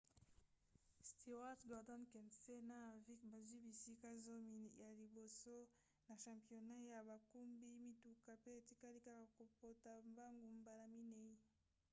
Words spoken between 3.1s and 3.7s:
bazwi